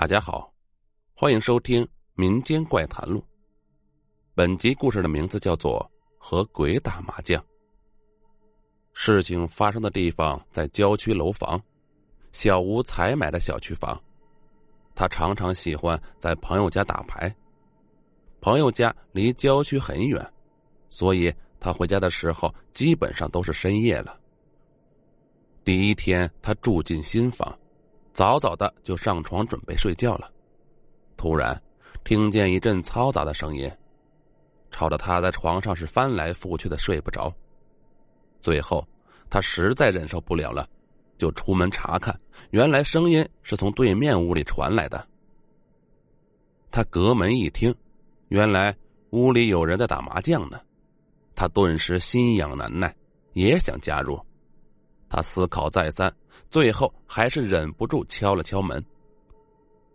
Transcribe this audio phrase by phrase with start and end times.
[0.00, 0.50] 大家好，
[1.12, 3.18] 欢迎收听《民间怪谈录》。
[4.34, 5.78] 本集故事的名字叫做
[6.16, 7.38] 《和鬼打麻将》。
[8.94, 11.62] 事情发生的地方在郊区楼房，
[12.32, 14.02] 小吴才买的小区房。
[14.94, 17.36] 他常常喜欢在朋友家打牌，
[18.40, 20.32] 朋友家离郊区很远，
[20.88, 21.30] 所以
[21.60, 24.18] 他回家的时候基本上都是深夜了。
[25.62, 27.54] 第一天，他住进新房。
[28.12, 30.30] 早早的就上床准备睡觉了，
[31.16, 31.60] 突然
[32.04, 33.70] 听见一阵嘈杂的声音，
[34.70, 37.32] 吵得他在床上是翻来覆去的睡不着。
[38.40, 38.86] 最后
[39.28, 40.68] 他实在忍受不了了，
[41.16, 42.18] 就出门查看，
[42.50, 45.06] 原来声音是从对面屋里传来的。
[46.70, 47.74] 他隔门一听，
[48.28, 48.74] 原来
[49.10, 50.60] 屋里有人在打麻将呢，
[51.34, 52.94] 他顿时心痒难耐，
[53.34, 54.20] 也想加入。
[55.10, 56.10] 他思考再三，
[56.48, 58.82] 最后还是忍不住敲了敲门。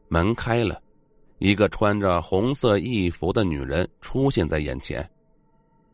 [0.10, 0.80] 门开了，
[1.40, 5.10] 一个穿着红色衣服的女人出现在眼前。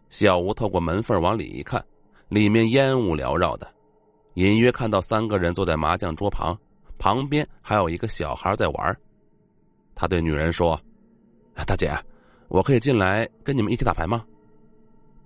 [0.10, 1.86] 小吴透过门缝往里一看，
[2.28, 3.72] 里面烟雾缭绕的，
[4.34, 6.58] 隐约看到三个人坐在麻将桌旁，
[6.98, 8.98] 旁边还有一个小孩在玩。
[9.94, 10.78] 他对女人说
[11.66, 11.96] ：“大姐，
[12.48, 14.26] 我可以进来跟你们一起打牌吗？”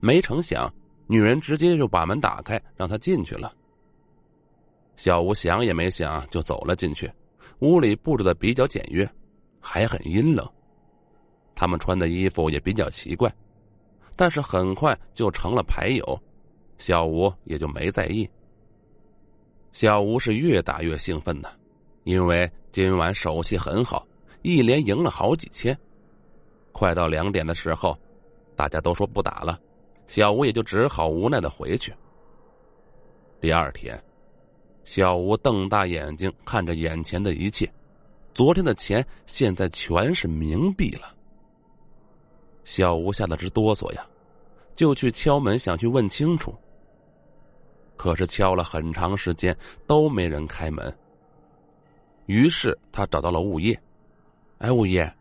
[0.02, 0.72] 没成想，
[1.08, 3.54] 女人直接就把门打开，让他进去了。
[4.96, 7.12] 小吴想也没想就走了进去，
[7.60, 9.08] 屋里布置的比较简约，
[9.60, 10.48] 还很阴冷。
[11.54, 13.34] 他们穿的衣服也比较奇怪，
[14.16, 16.20] 但是很快就成了牌友，
[16.78, 18.30] 小吴也就没在意。
[19.72, 21.50] 小吴是越打越兴奋呢，
[22.04, 24.08] 因为今晚手气很好，
[24.42, 25.78] 一连赢了好几千。
[26.72, 27.98] 快到两点的时候，
[28.56, 29.60] 大家都说不打了，
[30.08, 31.94] 小吴也就只好无奈的回去。
[33.42, 34.02] 第二天。
[34.86, 37.70] 小吴瞪大眼睛看着眼前的一切，
[38.36, 41.14] 昨天的钱现在全是冥币了。
[42.64, 44.06] 小吴吓得直哆嗦呀，
[44.76, 46.56] 就去敲门想去问清楚。
[47.98, 49.58] 可是敲了很长时间
[49.88, 50.96] 都没人开门。
[52.28, 53.80] 于是他找到了物业，
[54.60, 55.12] 哎，物业，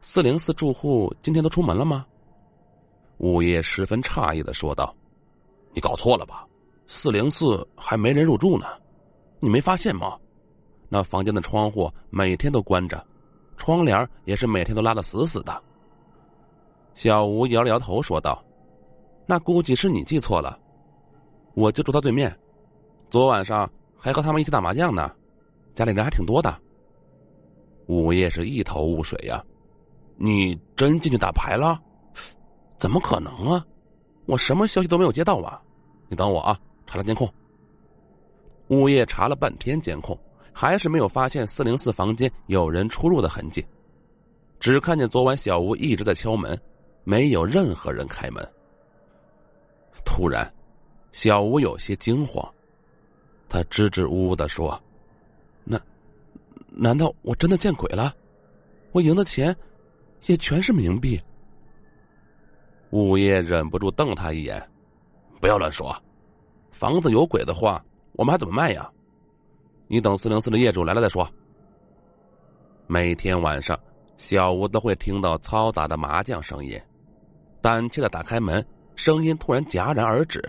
[0.00, 2.06] 四零四住户今天都出门了吗？
[3.18, 4.94] 物业十分诧异的说道
[5.74, 6.46] ：“你搞错了吧？
[6.86, 8.66] 四零四还没人入住呢。”
[9.40, 10.18] 你没发现吗？
[10.88, 13.06] 那房间的窗户每天都关着，
[13.56, 15.62] 窗帘也是每天都拉的死死的。
[16.94, 18.42] 小吴摇了摇头说道
[19.26, 20.58] ：“那估计是你记错了，
[21.54, 22.34] 我就住他对面，
[23.10, 25.14] 昨晚上还和他们一起打麻将呢，
[25.74, 26.58] 家里人还挺多的。”
[27.86, 29.44] 午夜是一头雾水呀，
[30.16, 31.80] 你真进去打牌了？
[32.76, 33.64] 怎么可能啊？
[34.26, 35.62] 我什么消息都没有接到啊！
[36.08, 37.32] 你等我啊，查查监控。
[38.68, 40.18] 物业查了半天监控，
[40.52, 43.64] 还是没有发现四零四房间有人出入的痕迹，
[44.60, 46.60] 只看见昨晚小吴一直在敲门，
[47.04, 48.46] 没有任何人开门。
[50.04, 50.52] 突然，
[51.12, 52.46] 小吴有些惊慌，
[53.48, 54.78] 他支支吾吾的说
[55.64, 55.80] ：“那，
[56.68, 58.14] 难道我真的见鬼了？
[58.92, 59.56] 我赢的钱，
[60.26, 61.18] 也全是冥币。”
[62.90, 64.62] 物业忍不住瞪他一眼
[65.40, 65.96] ：“不要乱说，
[66.70, 67.82] 房子有鬼的话。”
[68.18, 68.90] 我们还怎么卖呀？
[69.86, 71.26] 你等四零四的业主来了再说。
[72.88, 73.78] 每天晚上，
[74.16, 76.76] 小吴都会听到嘈杂的麻将声音，
[77.62, 80.42] 胆怯的打开门，声音突然戛然而止，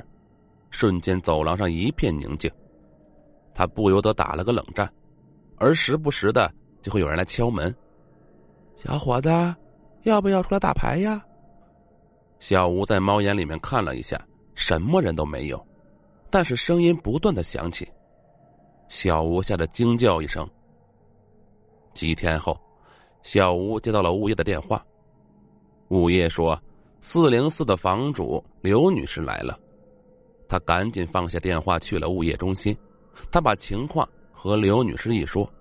[0.72, 2.52] 瞬间走廊上一片宁静。
[3.53, 4.91] 他不由得打了个冷战，
[5.58, 7.74] 而时不时的就会有人来敲门
[8.75, 9.29] ：“小伙子，
[10.06, 11.24] 要不要出来打牌呀？”
[12.41, 14.19] 小吴在猫眼里面看了一下，
[14.56, 15.69] 什么人都没有。
[16.31, 17.88] 但是声音不断的响起，
[18.88, 20.47] 小吴吓得惊叫一声。
[21.94, 22.56] 几天后，
[23.23, 24.85] 小吴接到了物业的电话，
[25.88, 26.62] 物业说
[27.01, 29.59] 四零四的房主刘女士来了，
[30.47, 32.78] 他赶紧放下电话去了物业中心，
[33.31, 35.51] 他把情况和刘女士一说，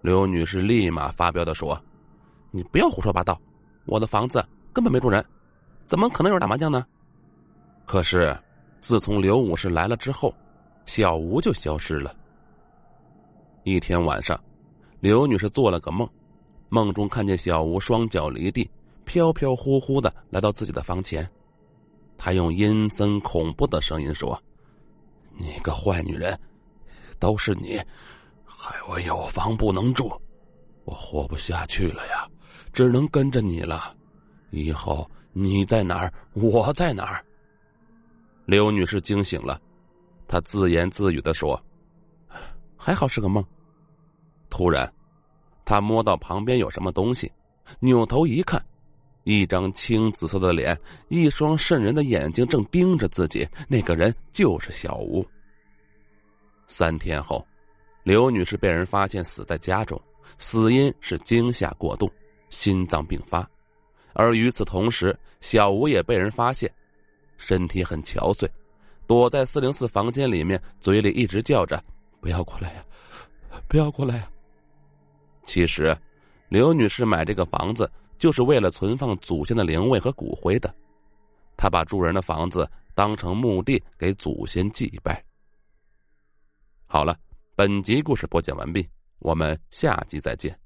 [0.00, 1.78] 刘女士立马发飙的说
[2.50, 3.38] ：“你不要胡说八道，
[3.84, 4.42] 我的房子
[4.72, 5.22] 根本没住人，
[5.84, 6.86] 怎么可能有人打麻将呢？”
[7.84, 8.36] 可是。
[8.86, 10.32] 自从刘武士来了之后，
[10.84, 12.14] 小吴就消失了。
[13.64, 14.40] 一天晚上，
[15.00, 16.08] 刘女士做了个梦，
[16.68, 18.70] 梦中看见小吴双脚离地，
[19.04, 21.28] 飘飘忽忽的来到自己的房前。
[22.16, 24.40] 她用阴森恐怖的声音说
[25.36, 26.38] ：“你个坏女人，
[27.18, 27.82] 都是你，
[28.44, 30.16] 害我有房不能住，
[30.84, 32.24] 我活不下去了呀，
[32.72, 33.96] 只能跟着你了。
[34.50, 37.20] 以后你在哪儿，我在哪儿。”
[38.46, 39.60] 刘女士惊醒了，
[40.28, 41.60] 她自言自语的说
[42.78, 43.44] ：“还好是个梦。”
[44.48, 44.90] 突然，
[45.64, 47.30] 她摸到旁边有什么东西，
[47.80, 48.64] 扭头一看，
[49.24, 50.78] 一张青紫色的脸，
[51.08, 53.46] 一双渗人的眼睛正盯着自己。
[53.68, 55.26] 那个人就是小吴。
[56.68, 57.44] 三天后，
[58.04, 60.00] 刘女士被人发现死在家中，
[60.38, 62.08] 死因是惊吓过度，
[62.50, 63.48] 心脏病发。
[64.12, 66.72] 而与此同时，小吴也被人发现，
[67.36, 68.48] 身体很憔悴，
[69.06, 71.82] 躲在四零四房间里面，嘴里一直叫着
[72.20, 72.84] ：“不要过来呀，
[73.68, 74.30] 不要过来呀。”
[75.44, 75.96] 其实，
[76.48, 80.74] 刘女士买这个房子就是为了存放祖先的灵位和骨灰的，
[81.56, 85.22] 她把住人的房子当成墓地给祖先祭拜。
[86.86, 87.16] 好了，
[87.54, 88.88] 本集故事播讲完毕，
[89.18, 90.65] 我们下集再见。